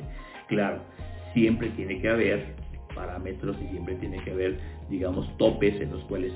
Claro, 0.49 0.81
siempre 1.33 1.69
tiene 1.69 2.01
que 2.01 2.09
haber 2.09 2.55
parámetros 2.93 3.55
y 3.63 3.67
siempre 3.69 3.95
tiene 3.95 4.21
que 4.23 4.31
haber, 4.31 4.59
digamos, 4.89 5.25
topes 5.37 5.79
en 5.81 5.91
los 5.91 6.03
cuales 6.03 6.33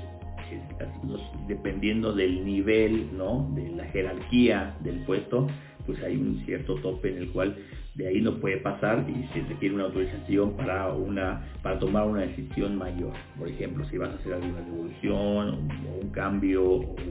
dependiendo 1.46 2.12
del 2.12 2.44
nivel, 2.44 3.16
¿no? 3.16 3.50
De 3.54 3.70
la 3.70 3.84
jerarquía 3.86 4.76
del 4.80 5.00
puesto, 5.04 5.46
pues 5.86 6.02
hay 6.02 6.16
un 6.16 6.42
cierto 6.44 6.74
tope 6.76 7.10
en 7.10 7.18
el 7.18 7.30
cual 7.30 7.56
de 7.94 8.06
ahí 8.06 8.20
no 8.20 8.36
puede 8.36 8.58
pasar 8.58 9.04
y 9.08 9.26
se 9.32 9.44
requiere 9.48 9.74
una 9.74 9.84
autorización 9.84 10.52
para 10.52 10.92
una 10.92 11.42
para 11.62 11.78
tomar 11.80 12.06
una 12.06 12.20
decisión 12.20 12.76
mayor. 12.76 13.12
Por 13.36 13.48
ejemplo, 13.48 13.84
si 13.90 13.98
vas 13.98 14.10
a 14.10 14.14
hacer 14.14 14.34
alguna 14.34 14.60
devolución 14.60 15.68
o 15.88 16.00
un 16.00 16.10
cambio 16.10 16.62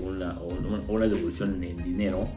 una, 0.02 0.40
o 0.40 0.48
una 0.88 1.08
devolución 1.08 1.62
en 1.62 1.84
dinero, 1.84 2.28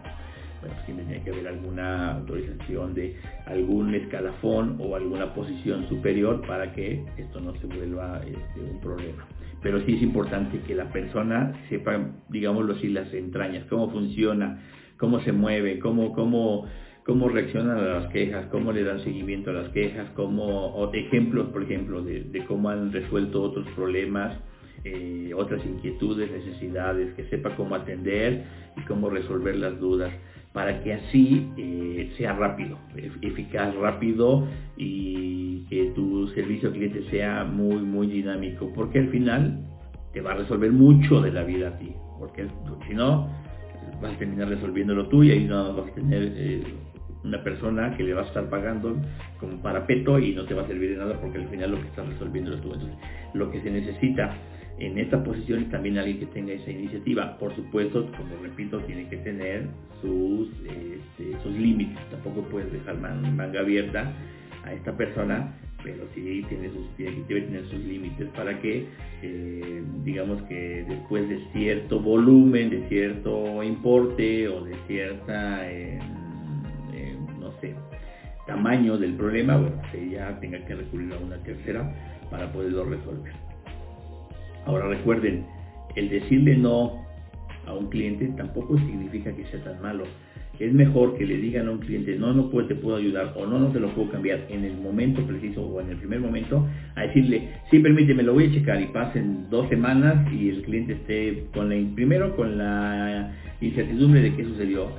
bueno, 0.61 0.77
siempre 0.85 1.07
tiene 1.07 1.23
que 1.25 1.31
haber 1.31 1.49
alguna 1.49 2.17
autorización 2.17 2.95
de 2.95 3.17
algún 3.47 3.95
escalafón 3.95 4.77
o 4.81 4.95
alguna 4.95 5.33
posición 5.35 5.89
superior 5.89 6.43
para 6.47 6.73
que 6.73 7.05
esto 7.17 7.41
no 7.41 7.55
se 7.57 7.67
vuelva 7.67 8.21
este, 8.25 8.61
un 8.61 8.81
problema. 8.81 9.27
Pero 9.63 9.81
sí 9.85 9.97
es 9.97 10.03
importante 10.03 10.61
que 10.67 10.75
la 10.75 10.91
persona 10.91 11.53
sepa, 11.69 11.99
digámoslo 12.29 12.75
así, 12.75 12.89
las 12.89 13.13
entrañas, 13.13 13.67
cómo 13.69 13.91
funciona, 13.91 14.61
cómo 14.97 15.21
se 15.21 15.33
mueve, 15.33 15.79
cómo, 15.79 16.13
cómo, 16.13 16.67
cómo 17.05 17.29
reaccionan 17.29 17.79
a 17.79 17.83
las 17.83 18.13
quejas, 18.13 18.47
cómo 18.51 18.73
le 18.73 18.85
dan 18.85 19.01
seguimiento 19.01 19.51
a 19.51 19.55
las 19.55 19.69
quejas, 19.71 20.09
cómo, 20.15 20.91
ejemplos, 20.93 21.49
por 21.49 21.63
ejemplo, 21.63 22.03
de, 22.03 22.45
cómo 22.47 22.71
han 22.71 22.93
resuelto 22.93 23.43
otros 23.43 23.67
problemas 23.75 24.39
eh, 24.83 25.33
otras 25.37 25.63
inquietudes, 25.67 26.31
necesidades, 26.31 27.13
que 27.13 27.25
sepa 27.25 27.55
cómo 27.55 27.75
atender 27.75 28.45
y 28.79 28.81
cómo 28.87 29.11
resolver 29.11 29.57
las 29.57 29.79
dudas 29.79 30.11
para 30.53 30.83
que 30.83 30.95
así 30.95 31.49
eh, 31.57 32.13
sea 32.17 32.33
rápido, 32.33 32.79
eficaz, 33.23 33.75
rápido 33.77 34.49
y 34.77 35.65
que 35.69 35.93
tu 35.95 36.27
servicio 36.29 36.69
al 36.69 36.75
cliente 36.75 37.05
sea 37.11 37.45
muy, 37.45 37.77
muy 37.77 38.09
dinámico, 38.09 38.73
porque 38.75 38.99
al 38.99 39.09
final 39.11 39.61
te 40.13 40.21
va 40.21 40.33
a 40.33 40.35
resolver 40.35 40.73
mucho 40.73 41.21
de 41.21 41.31
la 41.31 41.45
vida 41.45 41.69
a 41.69 41.79
ti, 41.79 41.93
porque 42.19 42.47
si 42.89 42.95
no, 42.95 43.29
vas 44.03 44.13
a 44.13 44.19
terminar 44.19 44.49
resolviéndolo 44.49 45.07
tú 45.09 45.23
y 45.23 45.31
ahí 45.31 45.45
no 45.45 45.75
vas 45.75 45.89
a 45.89 45.95
tener 45.95 46.33
eh, 46.37 46.63
una 47.23 47.43
persona 47.45 47.97
que 47.97 48.03
le 48.03 48.15
va 48.15 48.23
a 48.23 48.27
estar 48.27 48.49
pagando 48.49 48.97
como 49.39 49.61
parapeto 49.63 50.19
y 50.19 50.35
no 50.35 50.45
te 50.45 50.55
va 50.55 50.63
a 50.63 50.67
servir 50.67 50.91
de 50.91 50.97
nada 50.97 51.21
porque 51.21 51.39
al 51.39 51.49
final 51.49 51.73
lo 51.73 51.81
que 51.81 51.87
estás 51.87 52.09
resolviendo 52.09 52.55
es 52.55 52.61
tú. 52.61 52.73
Entonces, 52.73 52.99
lo 53.35 53.51
que 53.51 53.61
se 53.61 53.71
necesita 53.71 54.35
en 54.79 54.99
esta 54.99 55.23
posición 55.23 55.63
es 55.63 55.71
también 55.71 55.99
alguien 55.99 56.19
que 56.21 56.27
tenga 56.27 56.53
esa 56.53 56.71
iniciativa. 56.71 57.39
Por 57.39 57.55
supuesto, 57.55 58.11
como 58.17 58.37
repito, 58.43 58.81
tiene 58.81 59.09
que 59.09 59.19
tener 59.19 59.67
sus, 60.01 60.49
este, 60.65 61.43
sus 61.43 61.53
límites. 61.53 61.99
Tampoco 62.11 62.43
puedes 62.49 62.73
dejar 62.73 62.97
manga 62.99 63.61
abierta 63.61 64.13
a 64.65 64.73
esta 64.73 64.97
persona, 64.97 65.55
pero 65.83 66.05
sí 66.15 66.45
tiene 66.49 66.71
sus, 66.71 66.89
tiene, 66.97 67.23
debe 67.29 67.43
tener 67.43 67.65
sus 67.67 67.81
límites 67.81 68.29
para 68.37 68.59
que, 68.61 68.87
eh, 69.23 69.83
digamos 70.05 70.43
que 70.43 70.85
después 70.89 71.29
de 71.29 71.41
cierto 71.53 72.01
volumen, 72.01 72.71
de 72.71 72.89
cierto 72.89 73.63
importe 73.63 74.49
o 74.49 74.65
de 74.65 74.75
cierta, 74.87 75.71
eh, 75.71 75.99
eh, 76.95 77.17
no 77.39 77.53
sé, 77.61 77.75
tamaño 78.47 78.97
del 78.99 79.15
problema, 79.15 79.57
bueno, 79.57 79.83
ya 80.11 80.39
tenga 80.41 80.65
que 80.65 80.75
recurrir 80.75 81.13
a 81.13 81.19
una 81.19 81.37
tercera 81.43 81.93
para 82.31 82.51
poderlo 82.53 82.85
resolver. 82.85 83.50
Ahora 84.67 84.89
recuerden, 84.89 85.47
el 85.97 86.09
decirle 86.09 86.57
no 86.57 87.05
a 87.67 87.75
un 87.75 87.89
cliente 87.89 88.27
tampoco 88.37 88.77
significa 88.79 89.35
que 89.35 89.45
sea 89.47 89.63
tan 89.65 89.81
malo. 89.81 90.05
Es 90.61 90.73
mejor 90.73 91.17
que 91.17 91.27
le 91.27 91.39
digan 91.39 91.69
a 91.69 91.71
un 91.71 91.79
cliente, 91.79 92.17
no, 92.17 92.33
no 92.35 92.51
puedo, 92.51 92.69
te 92.69 92.75
puedo 92.75 92.97
ayudar 92.97 93.33
o 93.35 93.47
no, 93.47 93.59
no 93.59 93.69
te 93.73 93.81
lo 93.81 93.95
puedo 93.95 94.11
cambiar 94.11 94.47
en 94.51 94.65
el 94.65 94.77
momento 94.77 95.27
preciso 95.27 95.63
o 95.63 95.81
en 95.81 95.89
el 95.89 95.97
primer 95.97 96.21
momento, 96.21 96.69
a 96.95 97.03
decirle, 97.03 97.49
sí, 97.71 97.79
permíteme, 97.79 98.23
lo 98.23 98.35
voy 98.35 98.45
a 98.45 98.53
checar 98.53 98.81
y 98.81 98.87
pasen 98.87 99.47
dos 99.51 99.69
semanas 99.71 100.31
y 100.33 100.51
el 100.51 100.63
cliente 100.63 100.93
esté 100.93 101.45
con 101.55 101.71
la, 101.71 101.95
primero 101.95 102.37
con 102.37 102.59
la 102.59 103.33
incertidumbre 103.61 104.23
de 104.23 104.35
qué 104.35 104.45
sucedió 104.45 104.91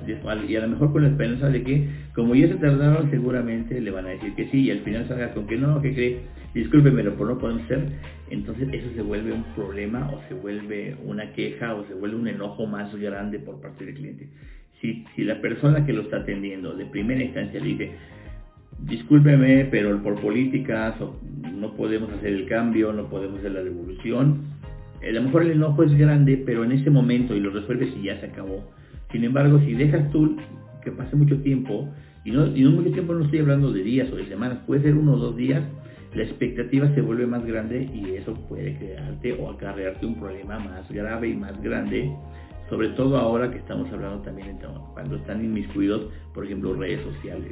y 0.47 0.55
a 0.55 0.61
lo 0.61 0.67
mejor 0.67 0.91
con 0.91 1.03
la 1.03 1.09
esperanza 1.09 1.49
de 1.49 1.63
que 1.63 1.87
como 2.13 2.35
ya 2.35 2.47
se 2.47 2.55
tardaron 2.55 3.09
seguramente 3.09 3.79
le 3.79 3.91
van 3.91 4.05
a 4.05 4.09
decir 4.09 4.33
que 4.35 4.49
sí 4.49 4.61
y 4.61 4.71
al 4.71 4.79
final 4.79 5.07
salga 5.07 5.33
con 5.33 5.47
que 5.47 5.57
no, 5.57 5.81
que 5.81 5.93
cree, 5.93 6.19
discúlpemelo 6.53 7.15
por 7.15 7.27
no 7.27 7.37
poder 7.37 7.67
ser, 7.67 7.87
entonces 8.29 8.67
eso 8.71 8.89
se 8.95 9.01
vuelve 9.01 9.31
un 9.31 9.43
problema 9.55 10.09
o 10.11 10.21
se 10.27 10.33
vuelve 10.33 10.95
una 11.03 11.31
queja 11.33 11.73
o 11.75 11.85
se 11.85 11.93
vuelve 11.93 12.17
un 12.17 12.27
enojo 12.27 12.65
más 12.65 12.93
grande 12.95 13.39
por 13.39 13.61
parte 13.61 13.85
del 13.85 13.95
cliente. 13.95 14.27
Si, 14.81 15.05
la 15.17 15.39
persona 15.41 15.85
que 15.85 15.93
lo 15.93 16.01
está 16.01 16.17
atendiendo 16.17 16.73
de 16.73 16.85
primera 16.85 17.23
instancia 17.23 17.59
le 17.59 17.67
dice, 17.67 17.91
discúlpeme, 18.79 19.65
pero 19.65 20.01
por 20.01 20.19
políticas 20.19 20.95
no 21.53 21.75
podemos 21.75 22.11
hacer 22.11 22.33
el 22.33 22.47
cambio, 22.47 22.91
no 22.91 23.07
podemos 23.07 23.39
hacer 23.39 23.51
la 23.51 23.63
devolución, 23.63 24.41
a 25.01 25.11
lo 25.11 25.23
mejor 25.23 25.43
el 25.43 25.51
enojo 25.51 25.83
es 25.83 25.93
grande, 25.97 26.41
pero 26.45 26.63
en 26.63 26.71
ese 26.71 26.89
momento 26.89 27.35
y 27.35 27.39
lo 27.39 27.49
resuelves 27.49 27.89
y 27.97 28.03
ya 28.03 28.19
se 28.19 28.27
acabó. 28.27 28.71
Sin 29.11 29.23
embargo, 29.23 29.59
si 29.59 29.73
dejas 29.73 30.09
tú 30.11 30.37
que 30.83 30.91
pase 30.91 31.15
mucho 31.15 31.37
tiempo, 31.41 31.89
y 32.23 32.31
no 32.31 32.47
mucho 32.47 32.91
tiempo 32.91 33.13
no 33.13 33.25
estoy 33.25 33.39
hablando 33.39 33.71
de 33.71 33.83
días 33.83 34.11
o 34.11 34.15
de 34.15 34.27
semanas, 34.27 34.59
puede 34.67 34.83
ser 34.83 34.95
uno 34.95 35.13
o 35.13 35.17
dos 35.17 35.35
días, 35.35 35.63
la 36.13 36.23
expectativa 36.23 36.93
se 36.93 37.01
vuelve 37.01 37.25
más 37.25 37.45
grande 37.45 37.89
y 37.93 38.15
eso 38.15 38.33
puede 38.47 38.75
crearte 38.75 39.33
o 39.33 39.49
acarrearte 39.49 40.05
un 40.05 40.19
problema 40.19 40.59
más 40.59 40.89
grave 40.91 41.29
y 41.29 41.35
más 41.35 41.59
grande, 41.61 42.11
sobre 42.71 42.87
todo 42.89 43.17
ahora 43.17 43.51
que 43.51 43.57
estamos 43.57 43.91
hablando 43.91 44.23
también 44.23 44.57
cuando 44.93 45.17
están 45.17 45.43
inmiscuidos, 45.43 46.07
por 46.33 46.45
ejemplo, 46.45 46.73
redes 46.73 47.01
sociales, 47.03 47.51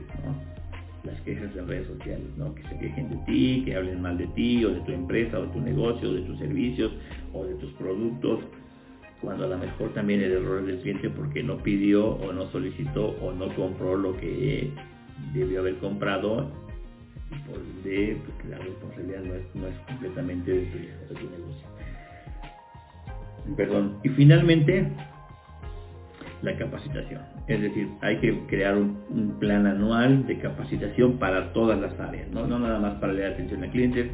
las 1.03 1.19
quejas 1.23 1.53
de 1.53 1.61
redes 1.61 1.87
sociales, 1.87 2.25
que 2.55 2.63
se 2.63 2.79
quejen 2.79 3.09
de 3.09 3.17
ti, 3.25 3.63
que 3.65 3.75
hablen 3.75 4.01
mal 4.01 4.17
de 4.17 4.27
ti 4.27 4.63
o 4.63 4.69
de 4.69 4.79
tu 4.79 4.93
empresa 4.93 5.37
o 5.37 5.41
de 5.41 5.47
tu 5.49 5.59
negocio, 5.59 6.09
o 6.09 6.13
de 6.13 6.21
tus 6.21 6.39
servicios 6.39 6.93
o 7.33 7.43
de 7.43 7.53
tus 7.55 7.69
productos, 7.73 8.39
cuando 9.21 9.43
a 9.43 9.47
lo 9.49 9.57
mejor 9.57 9.93
también 9.93 10.21
el 10.21 10.31
error 10.31 10.65
del 10.65 10.79
cliente 10.79 11.09
porque 11.09 11.43
no 11.43 11.57
pidió 11.57 12.11
o 12.11 12.31
no 12.31 12.49
solicitó 12.51 13.09
o 13.21 13.33
no 13.33 13.53
compró 13.55 13.97
lo 13.97 14.15
que 14.15 14.71
debió 15.33 15.59
haber 15.59 15.75
comprado 15.79 16.49
por 17.45 17.57
ende 17.57 18.21
pues, 18.25 18.49
la 18.49 18.57
responsabilidad 18.57 19.23
no 19.23 19.35
es, 19.35 19.43
no 19.53 19.67
es 19.67 19.75
completamente 19.79 20.49
de 20.49 20.65
tu, 20.67 20.77
de 20.77 21.19
tu 21.19 21.29
negocio. 21.29 21.67
Perdón. 23.55 23.97
Y 24.03 24.09
finalmente, 24.09 24.87
la 26.41 26.55
capacitación. 26.57 27.21
Es 27.47 27.61
decir, 27.61 27.87
hay 28.01 28.17
que 28.17 28.37
crear 28.47 28.77
un, 28.77 29.37
plan 29.39 29.65
anual 29.65 30.25
de 30.27 30.37
capacitación 30.39 31.17
para 31.17 31.53
todas 31.53 31.79
las 31.79 31.99
áreas, 31.99 32.29
¿no? 32.31 32.45
no 32.45 32.59
nada 32.59 32.79
más 32.79 32.95
para 32.99 33.13
de 33.13 33.25
atención 33.25 33.63
a 33.63 33.71
clientes, 33.71 34.11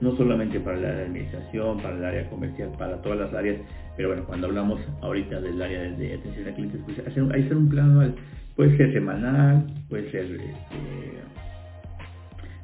no 0.00 0.16
solamente 0.16 0.60
para 0.60 0.78
de 0.78 1.02
administración, 1.02 1.80
para 1.82 1.96
el 1.96 2.04
área 2.04 2.30
comercial, 2.30 2.70
para 2.78 3.02
todas 3.02 3.18
las 3.18 3.34
áreas, 3.34 3.58
pero 3.96 4.08
bueno, 4.08 4.24
cuando 4.24 4.46
hablamos 4.46 4.80
ahorita 5.02 5.40
del 5.40 5.60
área 5.60 5.82
de, 5.82 6.14
atención 6.14 6.48
a 6.48 6.54
clientes, 6.54 6.80
pues 6.84 6.98
hay 6.98 7.04
que 7.04 7.10
hacer 7.10 7.56
un 7.56 7.68
plan 7.68 7.90
anual, 7.90 8.14
puede 8.56 8.76
ser 8.76 8.92
semanal, 8.92 9.66
puede 9.88 10.10
ser 10.10 10.24
este, 10.24 11.20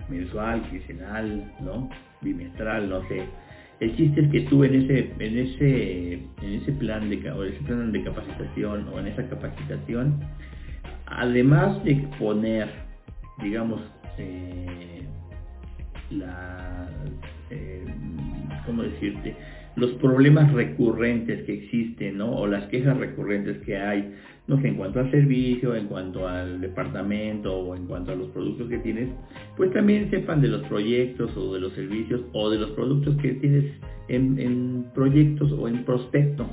mensual, 0.08 0.62
quincenal, 0.70 1.52
¿no? 1.61 1.90
bimestral, 2.23 2.88
no 2.88 3.06
sé. 3.08 3.25
El 3.80 3.95
chiste 3.97 4.23
es 4.23 4.30
que 4.30 4.40
tú 4.42 4.64
en 4.64 4.75
ese, 4.75 5.12
en 5.18 5.38
ese, 5.38 6.12
en 6.14 6.62
ese 6.62 6.73
plan 6.73 7.11
de 7.11 7.16
ese 7.16 7.61
plan 7.66 7.92
de 7.92 8.02
capacitación 8.02 8.88
o 8.88 8.99
en 8.99 9.09
esa 9.09 9.28
capacitación, 9.28 10.18
además 11.06 11.85
de 11.85 11.97
poner, 12.18 12.71
digamos, 13.42 13.83
eh, 14.16 15.02
la, 16.11 16.88
eh, 17.50 17.85
¿cómo 18.64 18.83
decirte? 18.83 19.37
Los 19.76 19.90
problemas 19.92 20.52
recurrentes 20.52 21.45
que 21.45 21.52
existen, 21.52 22.18
¿no? 22.18 22.35
O 22.35 22.47
las 22.47 22.66
quejas 22.68 22.97
recurrentes 22.97 23.59
que 23.59 23.76
hay, 23.76 24.14
no 24.49 24.61
sé, 24.61 24.68
en 24.68 24.76
cuanto 24.76 25.00
al 25.00 25.11
servicio, 25.11 25.75
en 25.75 25.87
cuanto 25.87 26.26
al 26.26 26.61
departamento 26.62 27.54
o 27.54 27.76
en 27.76 27.87
cuanto 27.87 28.12
a 28.12 28.14
los 28.14 28.28
productos 28.28 28.68
que 28.71 28.78
tienes, 28.78 29.11
pues 29.56 29.73
también 29.73 30.11
sepan 30.11 30.40
de 30.40 30.49
los 30.49 30.62
proyectos 30.62 31.37
o 31.37 31.52
de 31.52 31.61
los 31.61 31.73
servicios 31.75 32.23
o 32.33 32.50
de 32.50 32.59
los 32.59 32.71
productos 32.71 33.16
que 33.18 33.35
tienes 33.35 33.64
en, 34.09 34.87
proyectos 34.95 35.52
o 35.52 35.68
en 35.68 35.85
prospecto. 35.85 36.47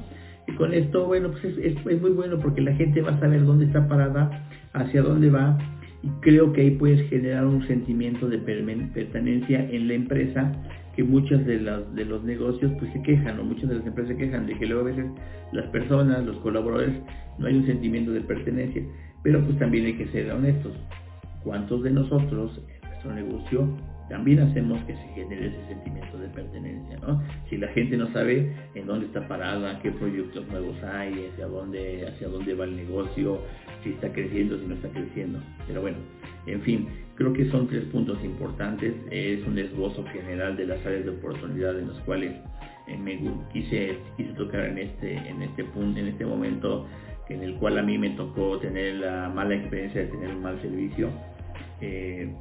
Y 0.46 0.51
con 0.53 0.74
esto, 0.74 1.06
bueno, 1.08 1.32
pues 1.32 1.46
es, 1.46 1.58
es, 1.58 2.01
muy 2.01 2.12
bueno 2.12 2.38
porque 2.39 2.60
la 2.60 2.75
gente 2.75 3.01
va 3.01 3.12
a 3.12 3.20
saber 3.22 3.46
dónde 3.46 3.65
está 3.65 3.88
parada, 3.88 4.50
hacia 4.74 5.01
dónde 5.01 5.30
va, 5.30 5.58
y 6.01 6.10
creo 6.20 6.51
que 6.51 6.62
ahí 6.62 6.72
puedes 6.72 7.10
generar 7.10 7.46
un 7.46 7.65
sentimiento 7.68 8.27
de 8.27 8.39
pertenencia 8.39 9.70
en 9.72 9.88
la 9.88 9.94
empresa 9.94 10.51
que 10.96 11.04
muchas 11.04 11.46
de, 11.46 11.60
las, 11.60 11.94
de 11.96 12.06
los 12.06 12.24
negocios 12.24 12.72
pues 12.80 12.92
se 12.94 13.02
quejan 13.02 13.40
o 13.40 13.44
muchas 13.44 13.70
de 13.70 13.76
las 13.76 13.86
empresas 13.86 14.16
se 14.16 14.24
quejan 14.24 14.46
de 14.46 14.58
que 14.58 14.66
luego 14.66 14.82
a 14.82 14.92
veces 14.92 15.06
las 15.52 15.66
personas, 15.68 16.24
los 16.26 16.38
colaboradores, 16.38 16.96
no 17.40 17.48
hay 17.48 17.56
un 17.56 17.66
sentimiento 17.66 18.12
de 18.12 18.22
pertenencia. 18.22 18.84
Pero 19.24 19.44
pues 19.44 19.58
también 19.58 19.86
hay 19.86 19.94
que 19.94 20.08
ser 20.08 20.32
honestos. 20.32 20.74
¿Cuántos 21.44 21.84
de 21.84 21.92
nosotros 21.92 22.62
en 22.82 22.90
nuestro 22.90 23.14
negocio 23.14 23.68
también 24.10 24.40
hacemos 24.40 24.84
que 24.84 24.94
se 24.94 25.08
genere 25.16 25.48
ese 25.48 25.68
sentimiento 25.70 26.18
de 26.18 26.28
pertenencia. 26.28 27.00
Si 27.50 27.58
la 27.58 27.68
gente 27.70 27.98
no 27.98 28.12
sabe 28.14 28.54
en 28.76 28.86
dónde 28.86 29.08
está 29.08 29.28
parada, 29.28 29.80
qué 29.82 29.92
proyectos 29.92 30.48
nuevos 30.50 30.76
hay, 30.84 31.30
hacia 31.32 31.48
dónde, 31.48 32.08
hacia 32.08 32.28
dónde 32.28 32.54
va 32.54 32.66
el 32.66 32.76
negocio, 32.76 33.42
si 33.84 33.92
está 33.92 34.12
creciendo, 34.12 34.60
si 34.60 34.66
no 34.66 34.76
está 34.76 34.90
creciendo. 34.90 35.40
Pero 35.68 35.82
bueno, 35.82 35.98
en 36.46 36.62
fin, 36.62 36.88
creo 37.15 37.34
que 37.34 37.50
son 37.50 37.67
tres 37.67 37.84
puntos 37.86 38.17
importantes. 38.24 38.93
Es 39.12 39.46
un 39.46 39.58
esbozo 39.58 40.03
general 40.05 40.58
de 40.58 40.67
las 40.67 40.86
áreas 40.86 41.05
de 41.05 41.12
oportunidad 41.12 41.77
en 41.77 41.89
las 41.89 42.00
cuales 42.01 42.34
eh, 42.88 42.98
me 42.98 43.20
quise, 43.51 43.98
tocar 44.38 44.65
en 44.65 44.77
este, 44.77 45.15
en 45.15 45.41
este 45.41 45.63
punto, 45.65 46.00
en 46.00 46.08
este 46.08 46.25
momento 46.25 46.88
en 47.29 47.41
el 47.41 47.55
cual 47.55 47.77
a 47.77 47.84
mí 47.84 47.98
me 47.98 48.12
tocó 48.12 48.60
tener 48.60 48.96
la 48.96 49.29
mala 49.29 49.55
experiencia 49.55 50.01
de 50.01 50.08
tener 50.08 50.36
un 50.36 50.41
mal 50.41 50.62
servicio. 50.62 51.10
Eh, 51.82 52.32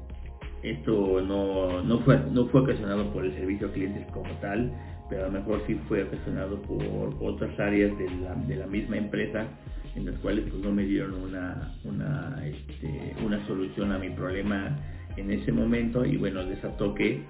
esto 0.62 1.20
no, 1.20 1.82
no, 1.82 2.00
fue, 2.00 2.20
no 2.30 2.46
fue 2.46 2.60
ocasionado 2.60 3.12
por 3.12 3.24
el 3.24 3.34
servicio 3.34 3.68
a 3.68 3.72
clientes 3.72 4.06
como 4.12 4.30
tal, 4.40 4.72
pero 5.08 5.24
a 5.24 5.26
lo 5.26 5.32
mejor 5.32 5.62
sí 5.66 5.74
fue 5.88 6.04
ocasionado 6.04 6.60
por 6.62 7.14
otras 7.20 7.58
áreas 7.58 7.96
de 7.98 8.10
la, 8.10 8.34
de 8.34 8.56
la 8.56 8.66
misma 8.66 8.96
empresa 8.96 9.46
en 9.94 10.06
las 10.06 10.18
cuales 10.20 10.44
pues 10.50 10.62
no 10.62 10.72
me 10.72 10.84
dieron 10.84 11.14
una, 11.14 11.74
una, 11.84 12.40
este, 12.44 13.14
una 13.24 13.46
solución 13.46 13.92
a 13.92 13.98
mi 13.98 14.10
problema 14.10 14.76
en 15.16 15.30
ese 15.30 15.52
momento 15.52 16.04
y 16.04 16.16
bueno, 16.16 16.44
desató 16.44 16.94
que 16.94 17.22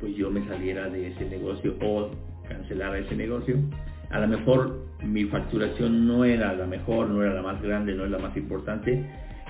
pues 0.00 0.14
yo 0.16 0.30
me 0.30 0.46
saliera 0.46 0.88
de 0.88 1.08
ese 1.08 1.26
negocio 1.26 1.76
o 1.82 2.10
cancelara 2.48 2.98
ese 2.98 3.16
negocio. 3.16 3.56
A 4.10 4.20
lo 4.20 4.28
mejor 4.28 4.86
mi 5.04 5.24
facturación 5.24 6.06
no 6.06 6.24
era 6.24 6.54
la 6.54 6.66
mejor, 6.66 7.08
no 7.08 7.22
era 7.22 7.34
la 7.34 7.42
más 7.42 7.60
grande, 7.62 7.94
no 7.94 8.04
era 8.04 8.18
la 8.18 8.28
más 8.28 8.36
importante, 8.36 9.04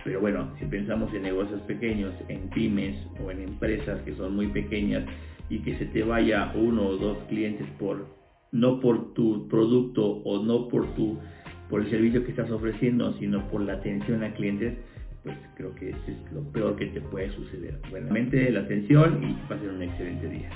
pero 0.05 0.21
bueno, 0.21 0.53
si 0.59 0.67
pensamos 0.67 1.13
en 1.15 1.23
negocios 1.23 1.61
pequeños, 1.63 2.15
en 2.29 2.49
pymes 2.51 2.97
o 3.25 3.31
en 3.31 3.43
empresas 3.43 4.01
que 4.03 4.15
son 4.15 4.35
muy 4.35 4.49
pequeñas 4.49 5.05
y 5.49 5.61
que 5.61 5.77
se 5.79 5.87
te 5.87 6.03
vaya 6.03 6.53
uno 6.55 6.87
o 6.87 6.97
dos 6.97 7.19
clientes 7.29 7.67
por 7.79 8.07
no 8.53 8.81
por 8.81 9.13
tu 9.15 9.49
producto 9.49 10.05
o 10.05 10.43
no 10.43 10.69
por 10.69 10.87
tu 10.95 11.19
por 11.69 11.83
el 11.83 11.91
servicio 11.91 12.25
que 12.25 12.31
estás 12.31 12.51
ofreciendo, 12.51 13.13
sino 13.19 13.47
por 13.49 13.61
la 13.63 13.75
atención 13.75 14.23
a 14.23 14.33
clientes, 14.35 14.75
pues 15.25 15.37
creo 15.57 15.75
que 15.75 15.91
eso 15.91 15.99
es 16.07 16.33
lo 16.33 16.43
peor 16.53 16.77
que 16.77 16.87
te 16.87 17.01
puede 17.01 17.31
suceder. 17.33 17.81
Buenamente 17.91 18.51
la 18.51 18.61
atención 18.61 19.23
y 19.23 19.37
ser 19.49 19.71
un 19.71 19.83
excelente 19.83 20.29
día. 20.29 20.51